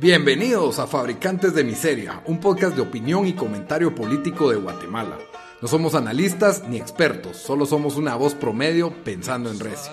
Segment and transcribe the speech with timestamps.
[0.00, 5.18] Bienvenidos a Fabricantes de Miseria, un podcast de opinión y comentario político de Guatemala.
[5.60, 9.92] No somos analistas ni expertos, solo somos una voz promedio pensando en Recio.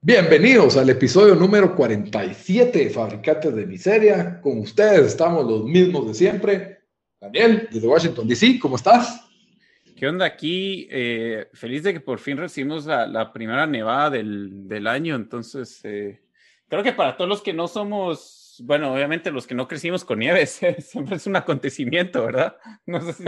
[0.00, 4.40] Bienvenidos al episodio número 47 de Fabricantes de Miseria.
[4.40, 6.78] Con ustedes estamos los mismos de siempre.
[7.20, 9.27] Daniel, desde Washington, D.C., ¿cómo estás?
[9.98, 10.86] ¿Qué onda aquí?
[10.92, 15.16] Eh, feliz de que por fin recibimos la, primera nevada del, año.
[15.16, 16.22] Entonces, eh,
[16.68, 20.20] creo que para todos los que no somos, bueno, obviamente los que no crecimos con
[20.20, 22.56] nieve, siempre es un acontecimiento, ¿verdad?
[22.86, 23.24] No sé si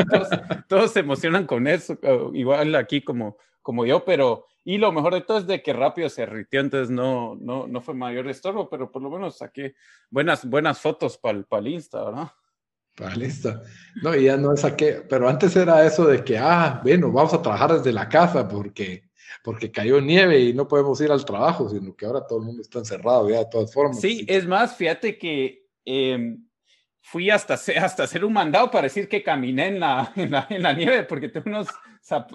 [0.69, 1.99] todos, se emocionan con eso,
[2.35, 6.09] igual aquí como, como yo, pero, y lo mejor de todo es de que rápido
[6.09, 9.75] se derritió, entonces no, no, no fue mayor estorbo, pero por lo menos saqué
[10.09, 12.29] buenas, buenas fotos para el Insta, ¿verdad?
[13.05, 13.61] Ah, listo.
[14.03, 17.35] No, y ya no es qué, pero antes era eso de que, ah, bueno, vamos
[17.35, 19.11] a trabajar desde la casa porque,
[19.43, 22.63] porque cayó nieve y no podemos ir al trabajo, sino que ahora todo el mundo
[22.63, 24.01] está encerrado ya de todas formas.
[24.01, 26.45] Sí, es más, fíjate que em,
[27.03, 30.63] fui hasta, hasta hacer un mandado para decir que caminé en la, en la, en
[30.63, 31.69] la nieve, porque tengo unos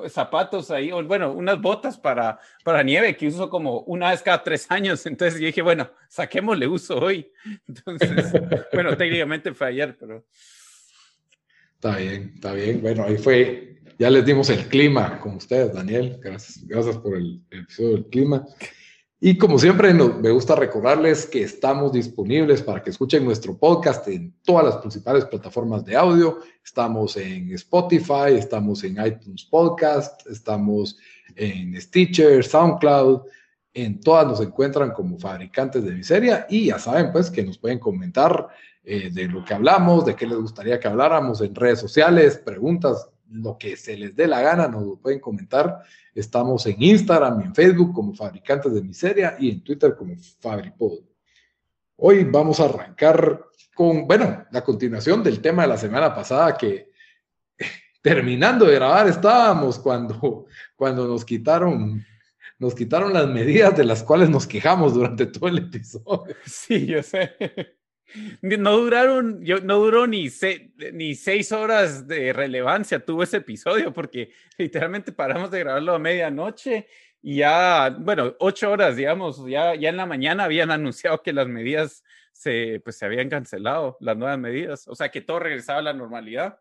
[0.09, 4.43] zapatos ahí, o bueno, unas botas para, para nieve que uso como una vez cada
[4.43, 5.05] tres años.
[5.05, 7.31] Entonces yo dije, bueno, saquémosle uso hoy.
[7.67, 8.31] Entonces,
[8.73, 10.25] bueno, técnicamente fue ayer, pero...
[11.73, 12.81] Está bien, está bien.
[12.81, 16.17] Bueno, ahí fue, ya les dimos el clima con ustedes, Daniel.
[16.21, 18.45] Gracias, gracias por el, episodio del clima.
[19.19, 24.35] Y como siempre, me gusta recordarles que estamos disponibles para que escuchen nuestro podcast en
[24.43, 26.39] todas las principales plataformas de audio.
[26.63, 30.97] Estamos en Spotify, estamos en iTunes Podcast, estamos
[31.35, 33.21] en Stitcher, SoundCloud.
[33.73, 37.79] En todas nos encuentran como fabricantes de miseria y ya saben pues que nos pueden
[37.79, 38.49] comentar
[38.83, 43.09] eh, de lo que hablamos, de qué les gustaría que habláramos en redes sociales, preguntas,
[43.29, 45.81] lo que se les dé la gana, nos lo pueden comentar.
[46.13, 50.99] Estamos en Instagram y en Facebook como Fabricantes de Miseria y en Twitter como Fabripod.
[51.97, 56.91] Hoy vamos a arrancar con, bueno, la continuación del tema de la semana pasada que
[58.01, 62.05] terminando de grabar estábamos cuando, cuando nos quitaron
[62.57, 66.35] nos quitaron las medidas de las cuales nos quejamos durante todo el episodio.
[66.45, 67.35] Sí, yo sé.
[68.41, 70.29] No duraron, yo, no duró ni,
[70.93, 76.87] ni seis horas de relevancia tuvo ese episodio porque literalmente paramos de grabarlo a medianoche
[77.27, 81.47] y ya, bueno, ocho horas, digamos, ya, ya en la mañana habían anunciado que las
[81.47, 85.83] medidas se, pues, se habían cancelado, las nuevas medidas, o sea que todo regresaba a
[85.83, 86.59] la normalidad.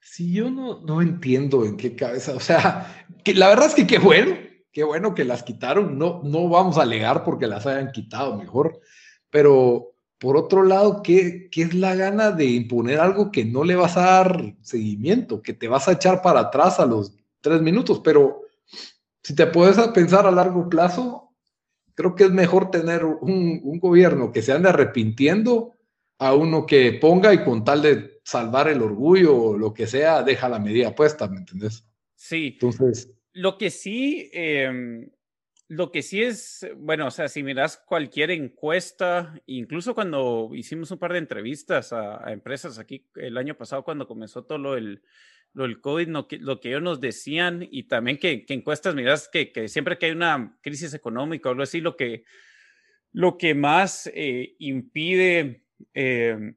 [0.00, 3.86] Sí, yo no, no entiendo en qué cabeza, o sea, que la verdad es que
[3.86, 4.36] qué bueno,
[4.70, 8.80] qué bueno que las quitaron, no, no vamos a alegar porque las hayan quitado mejor,
[9.30, 13.76] pero por otro lado, ¿qué, ¿qué, es la gana de imponer algo que no le
[13.76, 18.00] vas a dar seguimiento, que te vas a echar para atrás a los tres minutos?
[18.02, 18.42] Pero
[19.22, 21.34] si te puedes pensar a largo plazo,
[21.94, 25.74] creo que es mejor tener un, un gobierno que se ande arrepintiendo
[26.18, 30.22] a uno que ponga y con tal de salvar el orgullo o lo que sea,
[30.22, 31.86] deja la medida puesta, ¿me entendés?
[32.14, 32.52] Sí.
[32.54, 33.12] Entonces.
[33.32, 35.08] Lo que sí, eh,
[35.68, 40.98] lo que sí es, bueno, o sea, si miras cualquier encuesta, incluso cuando hicimos un
[40.98, 45.02] par de entrevistas a, empresas aquí el año pasado, cuando comenzó todo lo del,
[45.54, 49.28] lo COVID, lo que, lo que ellos nos decían y también que, que encuestas, miras
[49.28, 52.24] que, que, siempre que hay una crisis económica o algo así, lo que,
[53.12, 56.54] lo que más eh, impide eh,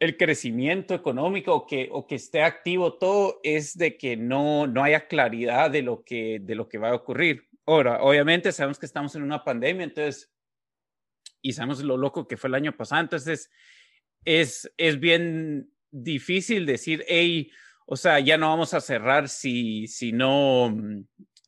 [0.00, 4.82] el crecimiento económico o que, o que esté activo todo es de que no, no
[4.82, 7.47] haya claridad de lo, que, de lo que va a ocurrir.
[7.68, 10.32] Ahora, obviamente sabemos que estamos en una pandemia, entonces,
[11.42, 13.50] y sabemos lo loco que fue el año pasado, entonces
[14.24, 17.50] es, es bien difícil decir, hey,
[17.84, 20.74] o sea, ya no vamos a cerrar si, si no,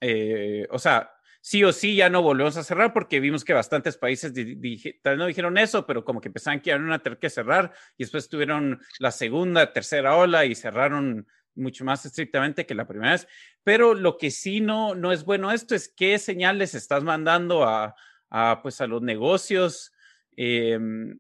[0.03, 1.11] eh, o sea,
[1.41, 4.35] sí o sí ya no volvemos a cerrar porque vimos que bastantes países
[5.01, 8.05] tal no dijeron eso, pero como que empezaban que iban a tener que cerrar y
[8.05, 13.27] después tuvieron la segunda, tercera ola y cerraron mucho más estrictamente que la primera vez.
[13.65, 17.95] Pero lo que sí no, no es bueno esto es qué señales estás mandando a,
[18.31, 19.93] a pues a los negocios.
[20.37, 21.19] Em,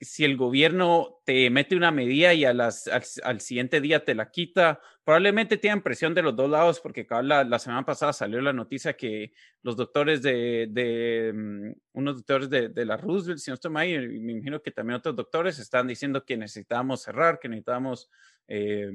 [0.00, 4.30] si el gobierno te mete una medida y a las, al, siguiente día te la
[4.30, 8.52] quita, probablemente tienen presión de los dos lados, porque la, la semana pasada salió la
[8.52, 9.32] noticia que
[9.62, 14.32] los doctores de, de mm, unos doctores de, la Roosevelt, si no estoy y me
[14.32, 18.10] imagino que también otros doctores están diciendo que necesitamos cerrar, que necesitamos
[18.48, 18.90] eh,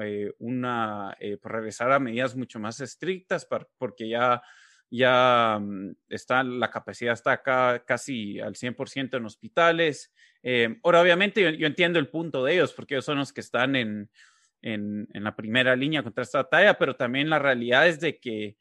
[0.00, 3.46] eh, una, eh, pues, regresar a medidas mucho más estrictas
[3.78, 4.42] porque ya,
[4.90, 10.12] ya mm, está, la capacidad está acá casi al 100% en hospitales.
[10.82, 14.10] ahora, obviamente, yo, entiendo el punto de ellos porque ellos son los que están en,
[14.62, 18.56] en, la primera línea contra esta batalla, pero también la realidad es de que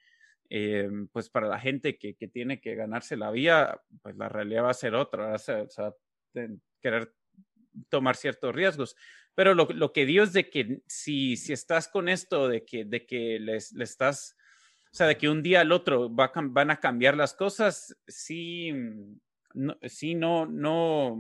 [0.50, 4.66] eh, pues para la gente que, que, tiene que ganarse la vida, pues la realidad
[4.66, 5.94] va a ser otra, o sea,
[6.82, 7.12] querer
[7.90, 8.96] tomar ciertos riesgos.
[9.34, 12.86] Pero lo, lo, que digo es de que si, si estás con esto, de que,
[12.86, 14.45] de que les, le estás, o
[14.96, 18.72] sea, de que un día al otro va, van a cambiar las cosas, sí,
[19.54, 21.20] no, sí, no, no,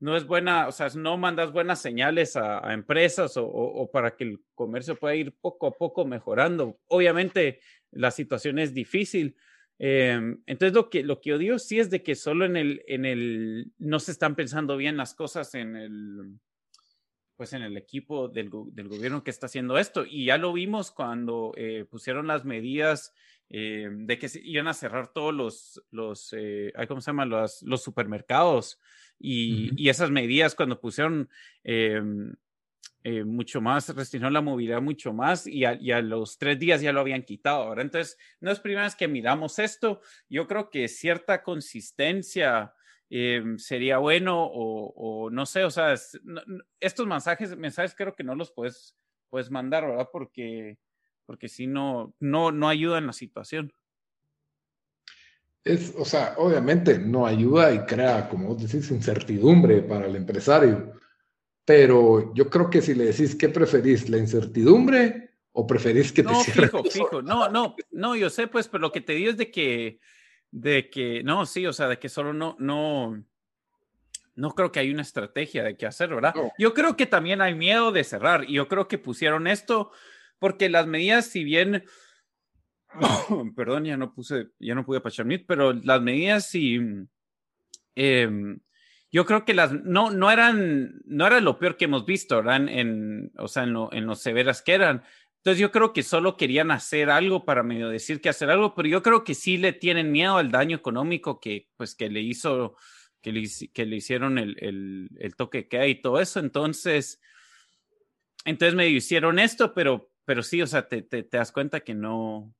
[0.00, 4.24] no es buena, o sea, no mandas buenas señales a, empresas o, o, para que
[4.24, 6.78] el comercio pueda ir poco a poco mejorando.
[6.86, 7.60] Obviamente
[7.90, 9.36] la situación es difícil.
[9.78, 13.04] Em, entonces lo que, lo que odio sí es de que solo en el, en
[13.04, 16.38] el, no se están pensando bien las cosas en el,
[17.38, 20.04] pues en el equipo del, del gobierno que está haciendo esto.
[20.04, 23.14] Y ya lo vimos cuando eh, pusieron las medidas
[23.48, 27.24] eh, de que iban a cerrar todos los, los eh, ¿cómo se llama?
[27.24, 28.80] Los, los supermercados.
[29.20, 31.28] Y, y, esas medidas cuando pusieron
[33.10, 36.80] eh, mucho más, restringió la movilidad mucho más y a, y a, los tres días
[36.80, 37.62] ya lo habían quitado.
[37.62, 40.00] Ahora, entonces, no es primera vez que miramos esto.
[40.28, 42.74] Yo creo que cierta consistencia
[43.10, 45.94] eh, sería bueno o, o, no sé, o sea,
[46.80, 48.94] estos mensajes, mensajes creo que no los puedes,
[49.30, 50.08] puedes mandar, ¿verdad?
[50.12, 50.78] Porque,
[51.26, 53.72] porque si no, no, no ayuda en la situación.
[55.64, 60.92] Es, o sea, obviamente no ayuda y crea, como vos decís, incertidumbre para el empresario.
[61.64, 64.08] Pero yo creo que si le decís, ¿qué preferís?
[64.08, 67.22] ¿La incertidumbre o preferís que te no, Fijo, fijo.
[67.22, 69.98] No, no, no, yo sé, pues, pero lo que te digo es de que
[70.50, 73.22] de que, no, sí, o sea, de que solo no, no,
[74.34, 76.34] no creo que hay una estrategia de qué hacer, ¿verdad?
[76.58, 79.90] Yo creo que también hay miedo de cerrar y yo creo que pusieron esto
[80.38, 81.84] porque las medidas, si bien,
[83.56, 86.78] perdón, ya no puse, ya no pude pachar pero las medidas sí,
[87.94, 88.60] em,
[89.10, 92.68] yo creo que las, no, no eran, no era lo peor que hemos visto, ¿verdad?
[92.68, 95.02] En, o sea, en lo, en lo severas que eran,
[95.48, 98.86] entonces yo creo que solo querían hacer algo para medio decir que hacer algo, pero
[98.86, 102.76] yo creo que sí le tienen miedo al daño económico que pues que le hizo,
[103.22, 106.38] que le, que le hicieron el, el, toque que hay y todo eso.
[106.38, 107.22] Entonces,
[108.44, 112.54] entonces medio hicieron esto, pero, pero sí, o sea, te, te, das cuenta que no,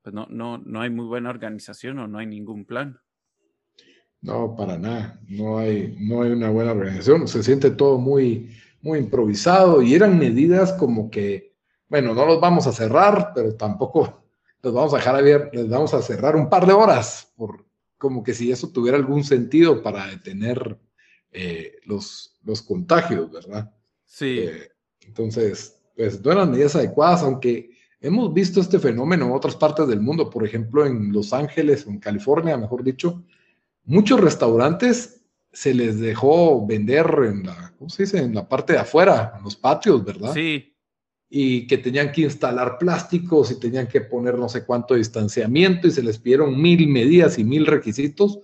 [0.00, 2.98] pues no, no, no hay muy buena organización o no hay ningún plan.
[4.22, 5.20] No, para nada.
[5.28, 7.28] No hay, no hay una buena organización.
[7.28, 11.49] Se siente todo muy, muy improvisado y eran medidas como que
[11.90, 14.22] bueno, no los vamos a cerrar, pero tampoco
[14.62, 17.66] los vamos a dejar abiertos, les vamos a cerrar un par de horas, por,
[17.98, 20.78] como que si eso tuviera algún sentido para detener
[21.32, 23.74] eh, los, los contagios, ¿verdad?
[24.04, 24.38] Sí.
[24.38, 24.70] Eh,
[25.00, 27.70] entonces, pues no eran medidas adecuadas, aunque
[28.00, 31.98] hemos visto este fenómeno en otras partes del mundo, por ejemplo, en Los Ángeles, en
[31.98, 33.24] California, mejor dicho,
[33.84, 35.22] muchos restaurantes
[35.52, 38.18] se les dejó vender en la, ¿cómo se dice?
[38.18, 40.32] En la parte de afuera, en los patios, ¿verdad?
[40.32, 40.69] Sí
[41.32, 45.92] y que tenían que instalar plásticos y tenían que poner no sé cuánto distanciamiento y
[45.92, 48.40] se les pidieron mil medidas y mil requisitos.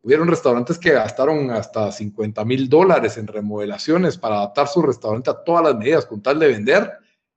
[0.00, 5.42] Hubieron restaurantes que gastaron hasta 50 mil dólares en remodelaciones para adaptar su restaurante a
[5.42, 6.92] todas las medidas con tal de vender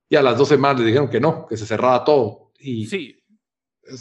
[0.08, 2.52] y a las dos semanas le dijeron que no, que se cerraba todo.
[2.60, 3.20] Y sí.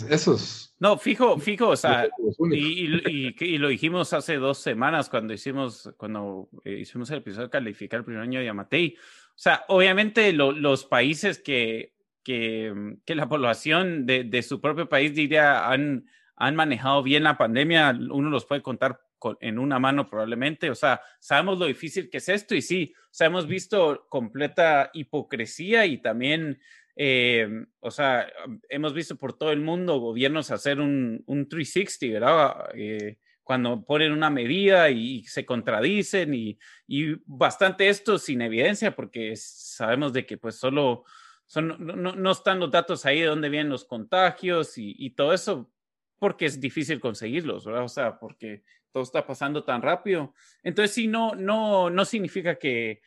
[0.10, 0.74] Eso es.
[0.80, 2.08] No, fijo, fijo, o sea,
[2.52, 7.52] y, y, lo dijimos hace dos semanas cuando hicimos, cuando eh, hicimos el episodio de
[7.52, 8.96] calificar el primer año de Yamatei
[9.36, 11.94] o sea, obviamente los países que,
[12.24, 12.74] que,
[13.06, 17.98] que la población de, de, su propio país diría han, han manejado bien la pandemia,
[18.12, 19.00] uno los puede contar
[19.40, 20.70] en una mano probablemente.
[20.70, 24.90] O sea, sabemos lo difícil que es esto y sí, o sea, hemos visto completa
[24.94, 26.60] hipocresía y también,
[26.96, 27.48] eh,
[27.80, 28.28] o sea,
[28.70, 32.70] hemos visto por todo el mundo gobiernos hacer un, un 360, ¿verdad?
[32.76, 36.58] Eh, cuando ponen una medida y se contradicen y,
[36.88, 41.04] y bastante esto sin evidencia porque sabemos de que pues solo
[41.46, 45.34] son, no, no, están los datos ahí de dónde vienen los contagios y, y, todo
[45.34, 45.70] eso
[46.18, 47.84] porque es difícil conseguirlos, ¿verdad?
[47.84, 50.34] O sea, porque todo está pasando tan rápido.
[50.64, 53.02] Entonces sí, no, no, no significa que,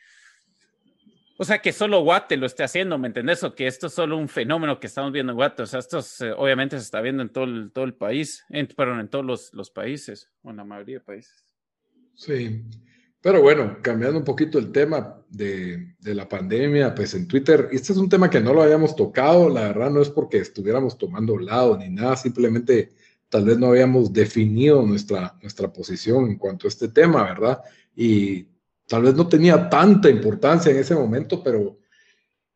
[1.37, 3.43] o sea, que solo Guate lo esté haciendo, ¿me entendés?
[3.43, 5.63] O que esto es solo un fenómeno que estamos viendo en Guate.
[5.63, 5.99] O sea, esto
[6.37, 9.53] obviamente se está viendo en todo el, todo el país, en, perdón, en todos los,
[9.53, 11.43] los países, o en la mayoría de países.
[12.15, 12.63] Sí,
[13.21, 17.93] pero bueno, cambiando un poquito el tema de, de, la pandemia, pues en Twitter, este
[17.93, 21.37] es un tema que no lo habíamos tocado, la verdad no es porque estuviéramos tomando
[21.37, 22.91] lado ni nada, simplemente
[23.29, 27.61] tal vez no habíamos definido nuestra, nuestra posición en cuanto a este tema, ¿verdad?
[27.95, 28.47] Y
[28.87, 31.77] tal vez no tenía tanta importancia en ese momento, pero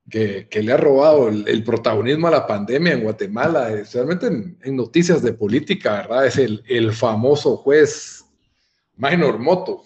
[0.09, 5.33] que, le ha robado el, protagonismo a la pandemia en Guatemala, especialmente en, noticias de
[5.33, 6.25] política, ¿verdad?
[6.25, 8.25] Es el, famoso juez
[8.95, 9.83] Minor Moto.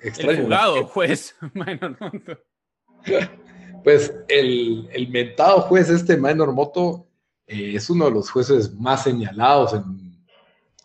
[0.00, 2.38] el jugado juez Minor Moto.
[3.82, 7.06] Pues el, el mentado juez este Minor Moto
[7.46, 10.24] eh, es uno de los jueces más señalados en,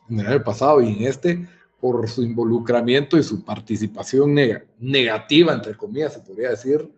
[0.10, 1.48] en, el año pasado y en este
[1.80, 4.36] por su involucramiento y su participación
[4.80, 6.90] negativa, entre comillas, se podría decir,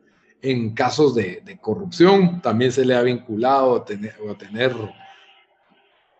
[0.42, 2.42] en casos de, corrupción.
[2.42, 4.76] También se le ha vinculado a tener, a tener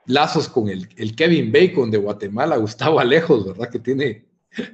[0.06, 3.70] lazos con el, Kevin Bacon de Guatemala, Gustavo Alejos, ¿verdad?
[3.70, 4.26] Que tiene,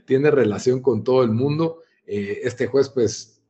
[0.05, 1.81] tiene relación con todo el mundo.
[2.05, 3.41] Eh, este juez, pues,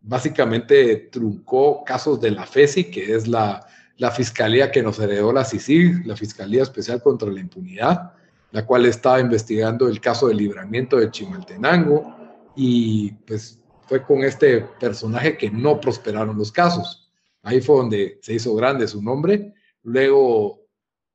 [0.00, 3.66] básicamente truncó casos de la FESI, que es la,
[4.00, 8.14] la fiscalía que nos heredó la CICIG, la Fiscalía Especial contra la Impunidad,
[8.52, 12.14] la cual estaba investigando el caso de libramiento de Chimaltenango
[12.56, 17.10] y pues fue con este personaje que no prosperaron los casos.
[17.42, 19.54] Ahí fue donde se hizo grande su nombre.
[19.82, 20.66] Luego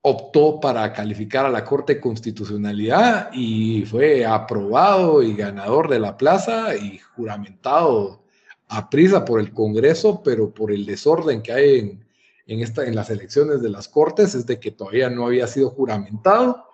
[0.01, 6.17] optó para calificar a la Corte de Constitucionalidad y fue aprobado y ganador de la
[6.17, 8.23] plaza y juramentado
[8.67, 12.05] a prisa por el Congreso, pero por el desorden que hay en,
[12.47, 15.69] en, esta, en las elecciones de las Cortes, es de que todavía no había sido
[15.69, 16.64] juramentado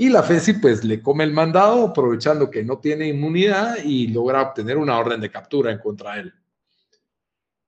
[0.00, 4.40] y la FESI pues le come el mandado aprovechando que no tiene inmunidad y logra
[4.40, 6.34] obtener una orden de captura en contra de él.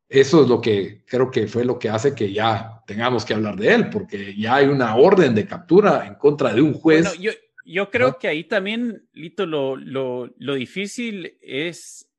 [0.09, 3.57] Eso es lo que creo que fue lo que hace que ya tengamos que hablar
[3.57, 7.05] de él, porque ya hay una orden de captura en contra de un juez.
[7.05, 7.33] Bueno, yo,
[7.67, 12.11] yo creo que ahí también, Lito, lo, lo, lo difícil es,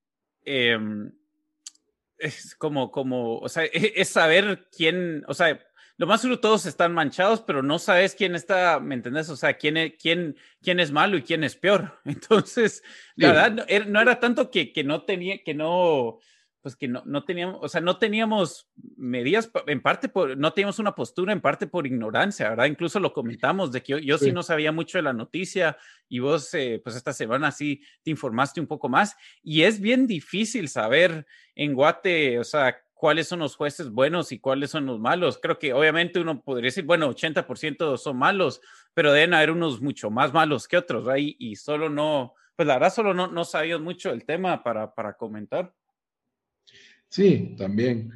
[0.46, 1.12] em,
[2.20, 5.60] es como, como, o sea, es saber quién, o sea,
[5.98, 9.30] lo más seguro todos están manchados, pero no sabes quién está, ¿me entendés?
[9.30, 12.00] O sea, quién, es, quién, quién es malo y quién es peor.
[12.06, 12.84] Entonces,
[13.16, 16.20] la verdad, no era, tanto que, que no tenía, que no,
[16.64, 20.80] pues que no, no teníamos, o sea, no teníamos medidas, en parte por, no teníamos
[20.80, 22.66] una postura, en parte por ignorancia, ¿verdad?
[22.66, 24.32] Incluso lo comentamos de que yo, sí.
[24.32, 28.62] no sabía mucho de la noticia y vos, eh, pues esta semana sí te informaste
[28.62, 33.58] un poco más y es bien difícil saber en Guate, o sea, cuáles son los
[33.58, 35.38] jueces buenos y cuáles son los malos.
[35.38, 38.62] Creo que obviamente uno podría decir, bueno, 80% son malos,
[38.94, 41.36] pero deben haber unos mucho más malos que otros, ¿right?
[41.38, 45.18] Y, solo no, pues la verdad solo no, no sabíamos mucho el tema para, para
[45.18, 45.74] comentar.
[47.10, 48.10] Sí, también.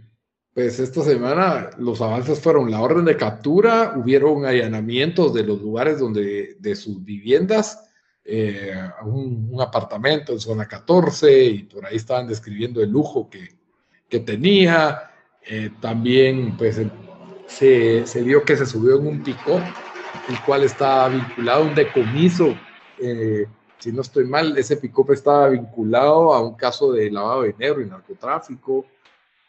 [0.53, 5.99] Pues esta semana los avances fueron la orden de captura, hubieron allanamientos de los lugares
[5.99, 7.89] donde, de sus viviendas,
[8.23, 13.57] eh, un, un, apartamento en zona 14 y por ahí estaban describiendo el lujo que,
[14.09, 15.11] que tenía.
[15.49, 16.81] Eh, también, pues,
[17.47, 19.61] se, se, vio que se subió en un pico,
[20.29, 22.55] el cual estaba vinculado a un decomiso.
[22.99, 23.45] Eh,
[23.79, 27.81] si no estoy mal, ese pick estaba vinculado a un caso de lavado de dinero
[27.81, 28.85] y narcotráfico.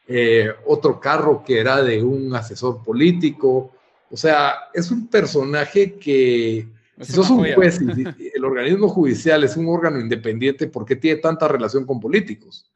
[0.07, 3.73] Eh, otro carro que era de un asesor político.
[4.11, 6.69] O sea, es un personaje que,
[7.01, 7.81] si sos un juez
[8.35, 12.71] el organismo judicial es un órgano independiente, ¿por qué tiene tanta relación con políticos?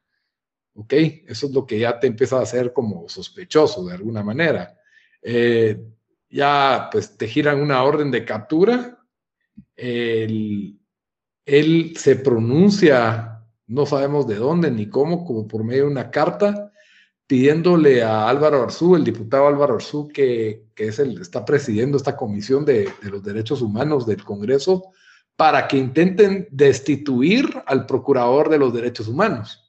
[0.75, 0.93] ¿Ok?
[1.27, 4.79] Eso es lo que ya te empieza a hacer como sospechoso de alguna manera.
[5.23, 5.81] Eh,
[6.31, 8.99] ya pues te giran una orden de captura,
[9.77, 10.79] él,
[11.45, 16.73] él, se pronuncia, no sabemos de dónde ni cómo, como por medio de una carta,
[17.27, 22.17] pidiéndole a Álvaro Arzú, el diputado Álvaro Arzú, que, que es el, está presidiendo esta
[22.17, 24.93] comisión de, de los derechos humanos del Congreso,
[25.37, 29.62] para que intenten destituir al procurador de los derechos humanos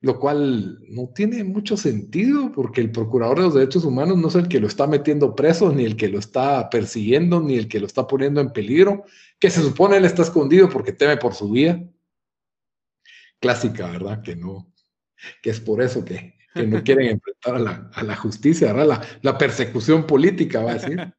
[0.00, 4.36] lo cual no tiene mucho sentido porque el procurador de los derechos humanos no es
[4.36, 7.80] el que lo está metiendo preso, ni el que lo está persiguiendo, ni el que
[7.80, 9.04] lo está poniendo en peligro,
[9.40, 11.82] que se supone él está escondido porque teme por su vida.
[13.40, 14.22] Clásica, ¿verdad?
[14.22, 14.72] Que no,
[15.42, 17.08] que es por eso que, no quieren
[17.42, 19.02] enfrentar a la, justicia, ¿verdad?
[19.22, 21.14] La, persecución política, va a decir.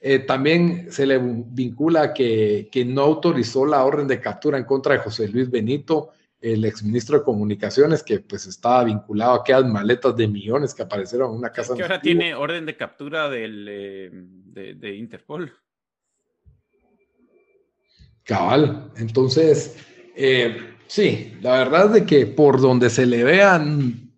[0.00, 4.94] Eh, también se le vincula que, que no autorizó la orden de captura en contra
[4.94, 6.10] de José Luis Benito
[6.42, 11.30] el exministro de Comunicaciones, que pues estaba vinculado a aquellas maletas de millones que aparecieron
[11.30, 11.74] en una casa.
[11.74, 15.52] Que ahora tiene orden de captura del, eh, de, Interpol.
[18.24, 18.90] Cabal.
[18.96, 19.76] Entonces,
[20.16, 24.11] eh, sí, la verdad es de que por donde se le vean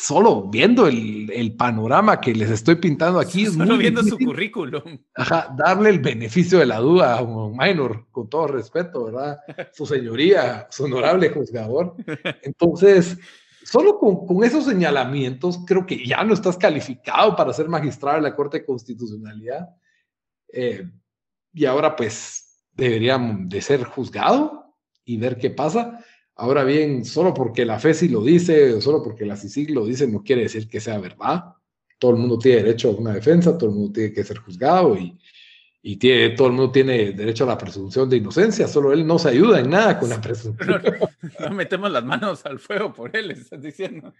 [0.00, 3.44] solo viendo el, panorama que les estoy pintando aquí.
[3.44, 4.98] Es solo viendo su currículum.
[5.14, 9.38] Ajá, darle el beneficio de la duda a un minor, con todo respeto, ¿verdad?
[9.72, 11.96] Su señoría, su honorable juzgador.
[12.42, 13.18] Entonces,
[13.62, 18.34] solo con, esos señalamientos, creo que ya no estás calificado para ser magistrado de la
[18.34, 19.68] Corte de Constitucionalidad.
[20.52, 20.88] Eh,
[21.52, 26.02] y ahora, pues, deberían de ser juzgado y ver qué pasa.
[26.40, 30.22] Ahora bien, solo porque la FESI lo dice, solo porque la CICIG lo dice, no
[30.22, 31.52] quiere decir que sea verdad.
[31.98, 34.96] Todo el mundo tiene derecho a una defensa, todo el mundo tiene que ser juzgado
[34.96, 35.18] y,
[35.82, 39.18] y tiene, todo el mundo tiene derecho a la presunción de inocencia, solo él no
[39.18, 40.82] se ayuda en nada con la presunción.
[41.40, 44.14] No, metemos las manos al fuego por él, estás diciendo.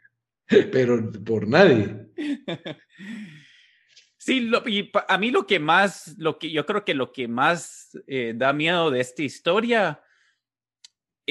[0.46, 2.06] Pero por nadie.
[4.22, 7.98] Sí, y a mí lo que más, lo que yo creo que lo que más
[8.06, 10.02] eh, da miedo de esta historia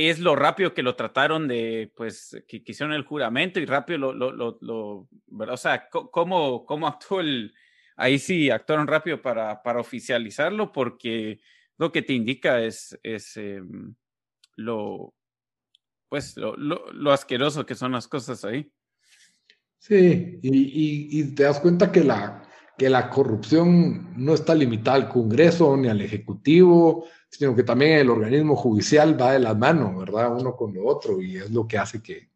[0.08, 4.14] es lo rápido que lo trataron de, pues, que, hicieron el juramento y rápido lo,
[4.14, 7.54] lo, lo, lo o sea, cómo, cómo actuó el,
[7.98, 11.42] ahí sí actuaron rápido para, para oficializarlo porque
[11.78, 13.96] lo que te indica es, es em,
[14.56, 15.14] lo,
[16.08, 18.72] pues, lo, lo, asqueroso que son las cosas ahí.
[19.78, 25.10] Sí, y, y te das cuenta que la, que la corrupción no está limitada al
[25.10, 30.36] Congreso ni al Ejecutivo, sino que también el organismo judicial va de las manos, ¿verdad?
[30.36, 32.30] Uno con lo otro, y es lo que hace que,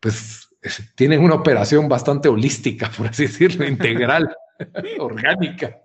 [0.00, 0.48] pues,
[0.94, 4.34] tienen una operación bastante holística, por así decirlo, integral,
[4.98, 5.82] orgánica.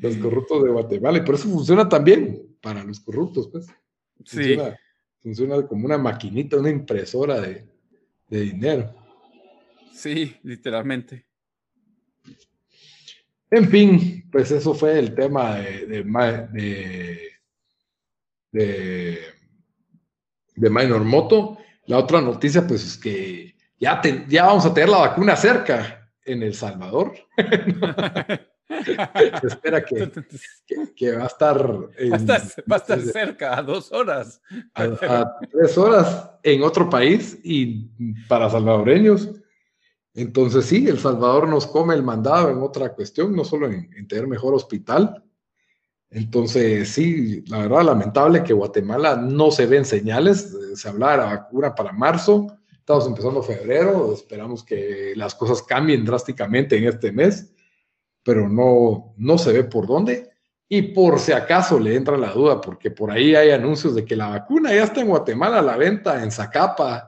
[0.00, 3.66] Los corruptos de Guatemala, y por eso funciona también para los corruptos, pues.
[4.16, 4.76] Funciona, sí.
[5.20, 7.68] funciona como una maquinita, una impresora de,
[8.28, 8.94] de dinero.
[9.92, 11.27] Sí, literalmente.
[13.50, 17.30] En fin, pues eso fue el tema de, de,
[18.52, 19.18] de,
[20.54, 21.58] de, Minor Moto.
[21.86, 26.42] La otra noticia, pues es que ya, ya vamos a tener la vacuna cerca en
[26.42, 27.14] El Salvador.
[29.40, 30.10] Se espera que,
[30.94, 31.66] que, va a estar.
[31.66, 34.42] va, a estar cerca, a dos horas.
[34.74, 37.86] a, tres horas en otro país y
[38.28, 39.30] para salvadoreños
[40.18, 44.26] entonces sí, El Salvador nos come el mandado en otra cuestión, no solo en, tener
[44.26, 45.22] mejor hospital.
[46.10, 51.72] Entonces sí, la verdad lamentable que Guatemala no se ven señales, se hablaba de vacuna
[51.72, 57.54] para marzo, estamos empezando febrero, esperamos que las cosas cambien drásticamente en este mes,
[58.24, 60.32] pero no, no se ve por dónde.
[60.68, 64.16] Y por si acaso le entra la duda, porque por ahí hay anuncios de que
[64.16, 67.07] la vacuna ya está en Guatemala la venta en Zacapa,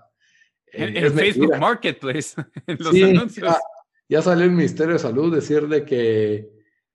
[0.72, 3.56] en el Facebook Marketplace, en los anuncios.
[4.08, 6.50] Ya, salió el Ministerio de Salud decir de que,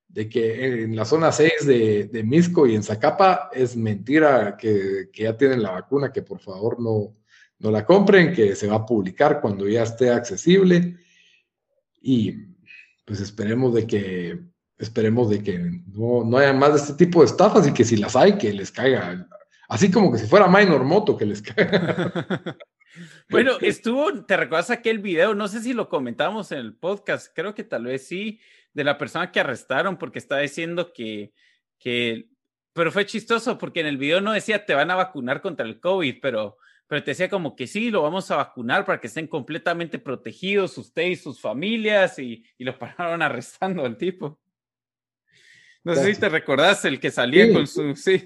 [0.08, 5.10] de que en la zona 6 de, de Misco y en Zacapa es mentira que,
[5.14, 7.16] que, ya tienen la vacuna, que por favor no,
[7.60, 10.98] no la compren, que se va a publicar cuando ya esté accesible.
[12.02, 12.34] Y
[13.06, 14.40] pues esperemos de que
[14.78, 17.96] esperemos de que no, no haya más de este tipo de estafas y que si
[17.96, 19.28] las hay, que les caiga.
[19.70, 22.58] Así como que si fuera Minor Moto, que les caiga.
[23.30, 25.34] Bueno, estuvo, ¿te recuerdas aquel video?
[25.34, 28.40] No sé si lo comentamos en el podcast, creo que tal vez sí,
[28.74, 31.34] de la persona que arrestaron porque estaba diciendo que,
[31.80, 32.30] que,
[32.74, 35.80] pero fue chistoso porque en el video no decía te van a vacunar contra el
[35.80, 36.58] COVID, pero,
[36.88, 40.78] pero te decía como que sí, lo vamos a vacunar para que estén completamente protegidos
[40.78, 44.40] usted y sus familias y, y lo pararon arrestando al tipo.
[45.84, 48.24] No sé si te recordás el que salía con su, sí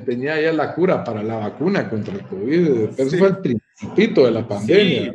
[0.00, 2.98] tenía ya la cura para la vacuna contra el COVID.
[2.98, 5.14] Eso fue el principito de la pandemia.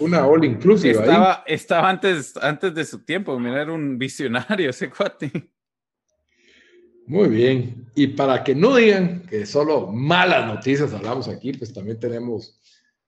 [0.00, 0.92] Una vacuna all inclusive.
[0.92, 3.38] Estaba, estaba antes, antes de su tiempo.
[3.38, 5.30] Mira, era un visionario ese cuate.
[7.06, 7.86] Muy bien.
[7.94, 12.60] Y para que no digan que solo malas noticias hablamos aquí, pues también tenemos,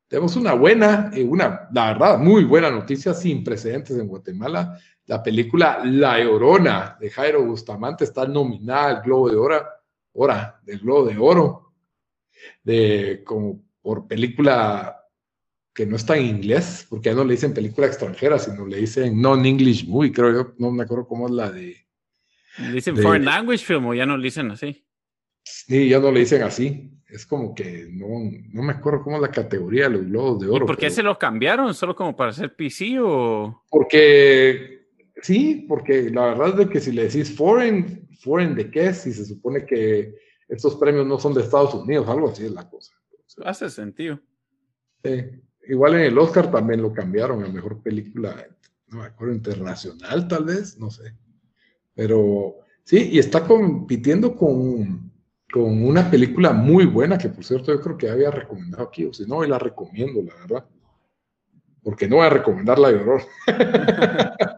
[0.08, 4.78] tenemos una buena, y una, la verdad, muy buena noticia sin precedentes en Guatemala.
[5.04, 9.79] La película La Llorona de Jairo Bustamante está nominada al Globo de Oro
[10.12, 11.72] hora del Globo de Oro,
[12.62, 14.96] de como por película
[15.72, 19.20] que no está en inglés, porque ya no le dicen película extranjera, sino le dicen
[19.20, 21.76] non-English movie, creo yo, no me acuerdo cómo es la de...
[22.58, 24.84] ¿Le dicen foreign language film o ya no le dicen así?
[25.42, 26.90] Sí, ya no le dicen así.
[27.08, 28.06] Es como que no,
[28.52, 30.64] no me acuerdo cómo es la categoría de los globos de oro.
[30.64, 31.74] ¿Y por qué se lo cambiaron?
[31.74, 33.64] ¿Solo como para hacer PC o...?
[33.68, 34.79] Porque,
[35.22, 39.12] sí, porque la verdad es de que si le decís foreign, foreign de qué si
[39.12, 40.14] se supone que
[40.48, 42.92] estos premios no son de Estados Unidos, algo así es la cosa.
[43.44, 44.20] Hace sentido.
[45.04, 45.24] Sí.
[45.68, 48.46] Igual en el Oscar también lo cambiaron a mejor película,
[48.88, 51.14] no me acuerdo, internacional tal vez, no sé.
[51.94, 55.12] Pero sí, y está compitiendo con,
[55.52, 59.12] con una película muy buena que por cierto yo creo que había recomendado aquí, o
[59.12, 60.66] si no, hoy la recomiendo, la verdad.
[61.82, 63.22] Porque no voy a recomendar la horror.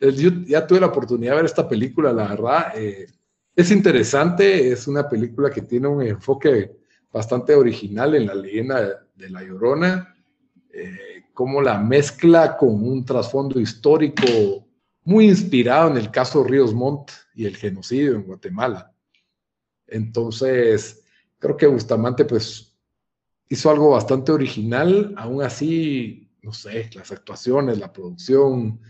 [0.00, 2.72] Yo ya tuve la oportunidad de ver esta película, la verdad.
[2.76, 3.06] Eh,
[3.54, 6.72] es interesante, es una película que tiene un enfoque
[7.12, 10.14] bastante original en la leyenda de La Llorona,
[10.72, 14.66] eh, como la mezcla con un trasfondo histórico
[15.04, 18.92] muy inspirado en el caso Ríos Montt y el genocidio en Guatemala.
[19.86, 21.02] Entonces,
[21.38, 22.76] creo que Bustamante pues
[23.48, 28.80] hizo algo bastante original, aún así, no sé, las actuaciones, la producción,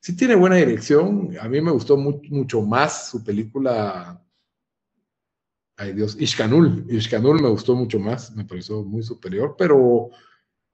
[0.00, 1.36] sí tiene buena dirección.
[1.40, 4.22] A mí me gustó mucho más su película.
[5.76, 6.86] Ay Dios, Ishkanul.
[6.88, 10.10] Ishkanul me gustó mucho más, me pareció muy superior, pero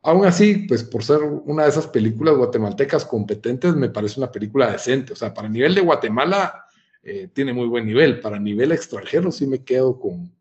[0.04, 4.72] Aún así, pues por ser una de esas películas guatemaltecas competentes, me parece una película
[4.72, 5.12] decente.
[5.12, 6.66] O sea, para nivel de Guatemala
[7.04, 8.20] eh, tiene muy buen nivel.
[8.20, 10.34] Para nivel extranjero sí me quedo con,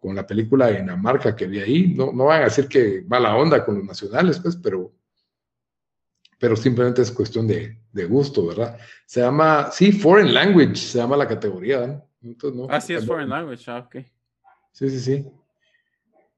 [0.00, 1.94] con la película de Dinamarca que vi ahí.
[1.94, 4.92] No, no van a decir que va la onda con los nacionales, pues, pero,
[6.44, 8.76] pero simplemente es cuestión de, de gusto, ¿verdad?
[9.06, 12.04] Se llama, sí, Foreign Language, se llama la categoría.
[12.22, 14.04] Entonces, no, ah, sí, es Foreign Language, ah, ok.
[14.70, 15.26] Sí, sí, sí.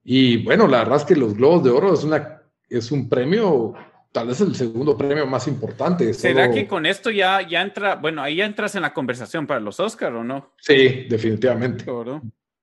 [0.05, 2.41] Y bueno, la verdad es que los Globos de Oro es, una,
[2.71, 3.75] es un premio,
[4.13, 6.15] tal vez el segundo premio más importante.
[6.15, 9.59] ¿Será que con esto ya, ya entra, bueno, ahí ya entras en la conversación para
[9.59, 10.53] los Oscar o no?
[10.61, 11.85] Sí, definitivamente.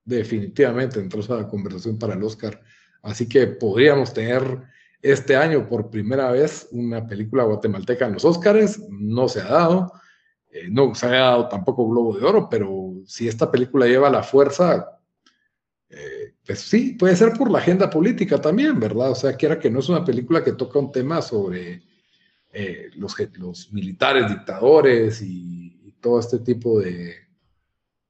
[0.06, 2.62] Definitivamente entró a la conversación para el Oscar.
[3.02, 4.72] Así que podríamos tener
[5.04, 8.80] este año por primera vez una película guatemalteca en los Oscars.
[8.90, 9.94] No se ha dado.
[10.50, 14.24] Eh, no se ha dado tampoco Globo de Oro, pero si esta película lleva la
[14.24, 15.00] fuerza,
[15.90, 19.12] eh, pues sí, puede ser por la agenda política también, ¿verdad?
[19.12, 21.84] O sea, quiera que no es una película que toca un tema sobre
[22.52, 25.62] eh, los, los, militares dictadores y,
[26.00, 27.16] todo este tipo de,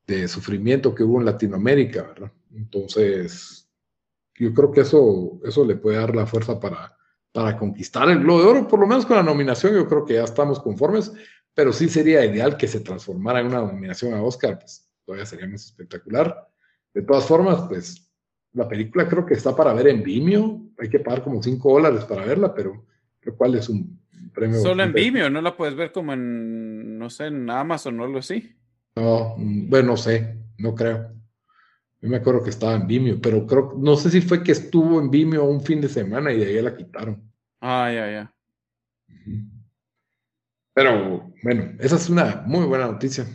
[0.07, 2.31] de, sufrimiento que hubo en Latinoamérica, ¿verdad?
[2.55, 3.62] Entonces,
[4.35, 6.95] yo creo que eso, eso le puede dar la fuerza para,
[7.31, 10.15] para conquistar el Globo de Oro, por lo menos con la nominación, yo creo que
[10.15, 11.11] ya estamos conformes,
[11.53, 15.47] pero sí sería ideal que se transformara en una nominación a Oscar, pues todavía sería
[15.47, 16.47] más espectacular.
[16.93, 18.09] De todas formas, pues
[18.53, 20.61] la película creo que está para ver en Vimeo.
[20.79, 22.85] Hay que pagar como 5 dólares para verla, pero
[23.21, 23.99] lo cual es un
[24.33, 24.59] premio.
[24.59, 28.19] Solo en Vimeo, no la puedes ver como en, no sé, en Amazon o algo
[28.19, 28.55] así.
[28.95, 31.11] No, mm, bueno, no sé, no creo.
[32.03, 34.99] Yo me acuerdo que estaba en Vimeo, pero creo, no sé si fue que estuvo
[34.99, 37.31] en Vimeo un fin de semana y de ahí la quitaron.
[37.61, 38.33] Ah, ya, ya.
[40.73, 43.25] Pero bueno, esa es una muy buena noticia.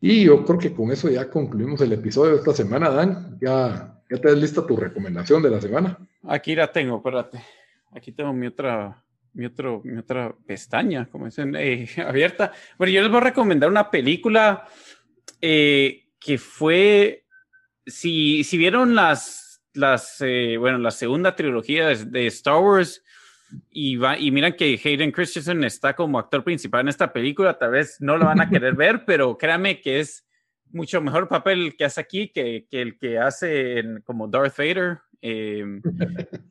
[0.00, 3.38] Y yo creo que con eso ya concluimos el episodio de esta semana, Dan.
[3.42, 5.98] Ya, ya te lista tu recomendación de la semana.
[6.22, 7.42] Aquí la tengo, espérate.
[7.92, 9.04] Aquí tengo mi otra,
[9.34, 12.52] mi, otro, mi otra pestaña, como dicen, eh, abierta.
[12.78, 14.66] Bueno, yo les voy a recomendar una película
[15.42, 17.23] eh, que fue,
[17.86, 23.02] si, si vieron las, las eh, bueno, la segunda trilogía de Star Wars,
[23.70, 27.72] y, va, y miran que Hayden Christensen está como actor principal en esta película, tal
[27.72, 30.26] vez no lo van a querer ver, pero créanme que es
[30.72, 34.98] mucho mejor papel que hace aquí que, que el que hace en, como Darth Vader.
[35.20, 35.80] Em,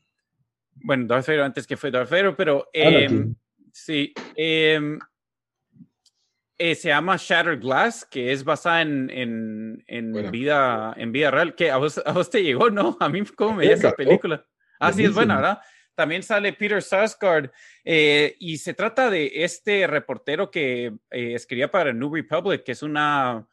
[0.75, 3.35] bueno, Darth Vader antes que fue Darth Vader, pero em,
[3.71, 4.13] sí.
[4.35, 4.97] Em,
[6.65, 11.55] eh, se llama Shattered Glass, que es basada en, en, en vida, en vida real.
[11.55, 12.95] que a vos, a vos, te llegó, ¿no?
[13.01, 14.45] A mí, ¿cómo me esa película?
[14.79, 15.59] Ah, sí, es buena, ¿verdad?
[15.93, 17.51] También sale Peter Sarsgaard
[17.83, 22.81] eh, y se trata de este reportero que eh, escribía para New Republic, que es
[22.81, 23.45] una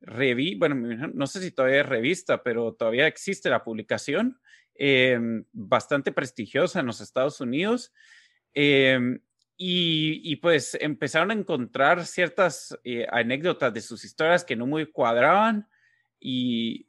[0.00, 4.40] revista, bueno, no sé si todavía es revista, pero todavía existe la publicación,
[4.74, 7.92] em, bastante prestigiosa en los Estados Unidos.
[8.54, 9.20] Em,
[9.56, 14.86] y, y, pues empezaron a encontrar ciertas eh, anécdotas de sus historias que no muy
[14.86, 15.66] cuadraban.
[16.20, 16.86] Y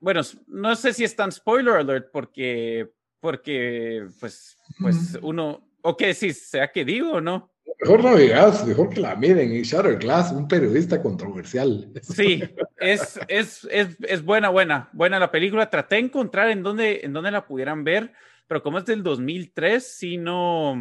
[0.00, 2.90] bueno, no sé si es tan spoiler alert porque
[3.20, 7.52] porque pues, pues uno, o si sea que digo no.
[7.80, 9.54] Mejor no digas, mejor que la miren.
[9.54, 11.92] Y Glass, un periodista controversial.
[12.02, 12.42] Sí,
[12.78, 15.70] es, es, es, es, buena, buena, buena la película.
[15.70, 18.12] Traté de encontrar en dónde, en dónde la pudieran ver,
[18.48, 20.76] pero como es del 2003, sí no,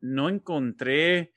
[0.00, 1.32] no encontré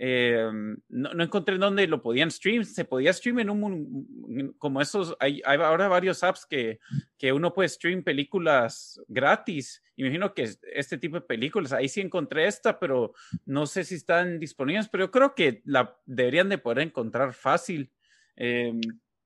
[0.00, 0.48] eh,
[0.88, 2.64] no, no, encontré en dónde lo podían stream.
[2.64, 6.78] Se podía stream en un, como esos, hay, hay, ahora varios apps que,
[7.18, 9.82] que uno puede stream películas gratis.
[9.96, 13.12] Imagino que este tipo de películas, ahí sí encontré esta, pero
[13.44, 17.90] no sé si están disponibles, pero yo creo que la deberían de poder encontrar fácil.
[18.36, 18.72] Eh,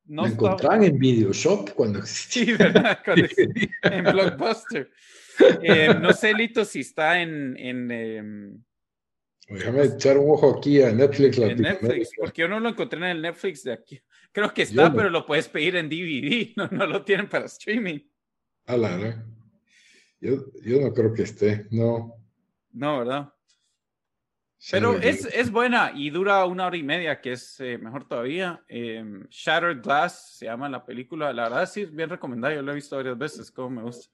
[0.06, 2.44] no encontraban en Videoshop cuando existía.
[2.44, 2.98] Sí, ¿verdad?
[3.82, 4.90] en Blockbuster.
[5.62, 8.62] Eh, no sé, Lito, si está en, en em,
[9.52, 11.38] Déjame echar un ojo aquí a Netflix.
[11.38, 14.00] En Netflix, porque yo no lo encontré en el Netflix de aquí.
[14.32, 18.00] Creo que está, pero lo puedes pedir en DVD, no, no lo tienen para streaming.
[18.66, 19.24] Ah, la
[20.20, 22.14] yo, yo no creo que esté, no.
[22.70, 23.32] No, ¿verdad?
[24.70, 28.64] Pero es, es, buena y dura una hora y media, que es eh, mejor todavía.
[28.68, 31.32] Em, Shattered Glass se llama la película.
[31.32, 34.08] La verdad sí es bien recomendada, yo lo he visto varias veces, como me gusta.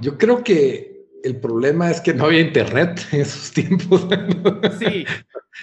[0.00, 4.06] Yo creo que el problema es que no había internet en esos tiempos.
[4.78, 5.04] Sí.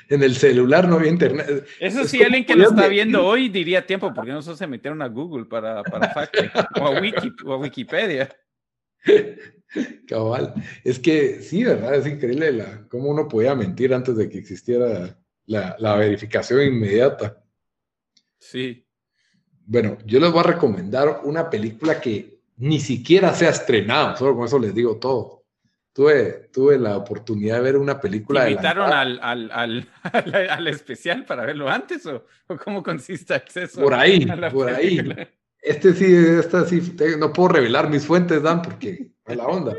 [0.10, 1.66] en el celular no había internet.
[1.80, 5.08] Eso sí, alguien que lo está viendo hoy diría tiempo, porque no se metieron a
[5.08, 6.36] Google para, para fact
[6.80, 8.30] o, a Wiki, o a Wikipedia.
[10.08, 10.54] Cabal.
[10.84, 11.96] Es que sí, ¿verdad?
[11.96, 17.44] Es increíble la, cómo uno podía mentir antes de que existiera la, la verificación inmediata.
[18.40, 18.86] Sí.
[19.66, 24.36] Bueno, yo les voy a recomendar una película que ni siquiera se ha estrenado, solo
[24.36, 25.45] con eso les digo todo
[25.96, 28.44] tuve, tuve la oportunidad de ver una película.
[28.44, 29.50] ¿Te invitaron al, al,
[30.04, 32.26] al, al, especial para verlo antes o,
[32.64, 33.82] cómo consiste acceso?
[33.82, 35.00] Por ahí, por ahí.
[35.62, 39.74] Este sí, esta sí, no puedo revelar mis fuentes, Dan, porque es la onda.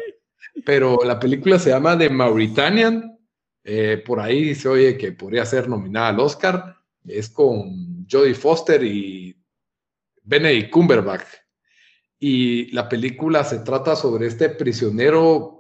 [0.64, 3.18] Pero la película se llama The Mauritanian.
[3.62, 6.76] Eh, por ahí se oye que podría ser nominada al Oscar.
[7.04, 9.36] Es con Jodie Foster y
[10.22, 11.26] Benedict Cumberbatch.
[12.18, 15.55] Y la película se trata sobre este prisionero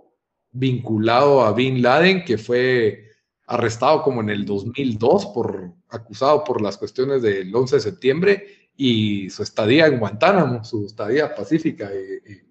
[0.58, 3.10] vinculado a Bin Laden, que fue
[3.46, 9.30] arrestado como en el 2002 por acusado por las cuestiones del 11 de septiembre y
[9.30, 12.44] su estadía en Guantánamo, su estadía pacífica eh, eh,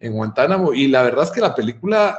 [0.00, 0.72] en Guantánamo.
[0.74, 2.18] Y la verdad es que la película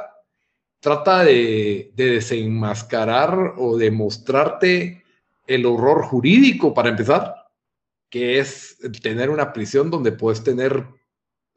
[0.80, 5.04] trata de, desenmascarar o de mostrarte
[5.46, 7.34] el horror jurídico para empezar,
[8.10, 10.86] que es tener una prisión donde puedes tener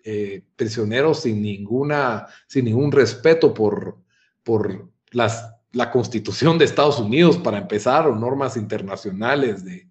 [0.10, 3.98] eh, prisioneros sin, ninguna, sin ningún respeto por,
[4.42, 9.86] por las, la constitución de Estados Unidos, para empezar, o normas internacionales de,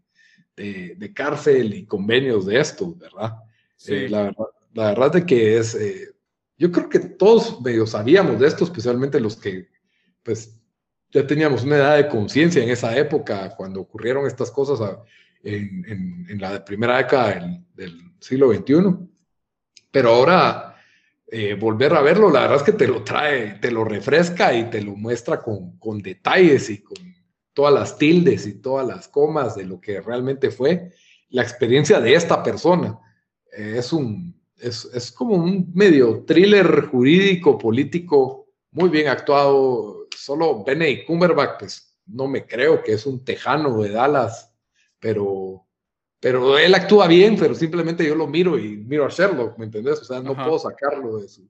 [0.57, 3.35] de, cárcel y convenios de esto, ¿verdad?
[3.89, 6.15] Eh, la, verdad la verdad es que es, eh,
[6.57, 9.69] yo creo que todos medio sabíamos de esto, especialmente los que,
[10.23, 10.59] pues,
[11.11, 14.81] ya teníamos una edad de conciencia en esa época, cuando ocurrieron estas cosas
[15.43, 19.15] en, en, la primera década del, del siglo XXI.
[19.97, 20.77] Pero ahora
[21.27, 24.69] eh, volver a verlo, la verdad es que te lo trae, te lo refresca y
[24.69, 26.99] te lo muestra con, con detalles y con
[27.55, 30.91] todas las tildes y todas las comas de lo que realmente fue
[31.31, 32.99] la experiencia de esta persona.
[33.51, 40.09] Es un, es, es, como un medio thriller jurídico, político, muy bien actuado.
[40.15, 44.53] Solo Benny Cumberbatch, pues no me creo que es un tejano de Dallas,
[45.01, 45.66] pero
[46.27, 50.01] pero él actúa bien, pero simplemente yo lo miro y miro a Sherlock, ¿me entendés?
[50.01, 51.49] O sea, no puedo sacarlo de su,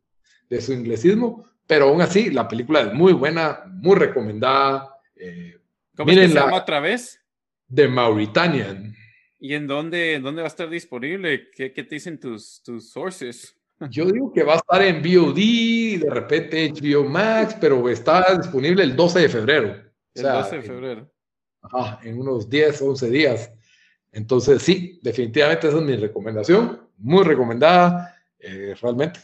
[0.50, 4.94] de su inglesismo, pero aún así, la película es muy buena, muy recomendada.
[5.14, 5.56] Eh,
[5.96, 7.18] ¿Cómo se llama otra vez?
[7.74, 8.94] The Mauritanian.
[9.40, 11.48] ¿Y en dónde, dónde va a estar disponible?
[11.52, 13.56] ¿Qué, qué te dicen tus, tus sources?
[13.90, 18.82] Yo digo que va a estar en VOD, de repente HBO Max, pero está disponible
[18.82, 19.68] el 12 de febrero.
[20.12, 21.10] El 12 de febrero.
[21.62, 23.55] ajá, en unos 10, 11 días.
[24.16, 29.20] Entonces, sí, definitivamente esa es mi recomendación, muy recomendada, eh, realmente.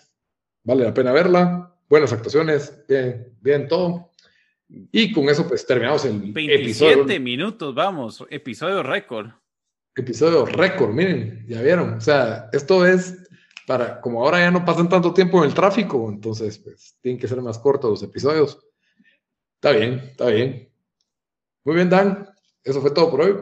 [0.65, 4.11] Vale la pena verla, buenas actuaciones, bien, bien todo.
[4.69, 9.31] Y con eso, pues terminamos el 27 minutos, vamos, episodio récord.
[9.97, 11.95] Episodio récord, miren, ya vieron.
[11.95, 13.17] O sea, esto es
[13.67, 17.29] para, como ahora ya no pasan tanto tiempo en el tráfico, entonces, pues tienen que
[17.29, 18.59] ser más cortos los episodios.
[19.55, 20.71] Está bien, está bien.
[21.65, 22.29] Muy bien, Dan.
[22.63, 23.37] Eso fue todo por hoy.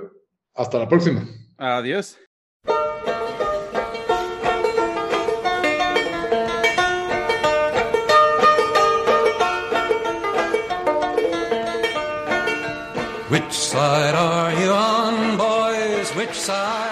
[0.55, 1.27] Hasta la próxima.
[1.61, 2.17] Adiós.
[13.29, 16.11] Which side are you on, boys?
[16.17, 16.90] Which side?